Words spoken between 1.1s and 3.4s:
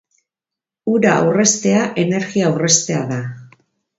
aurreztea energia aurreztea da.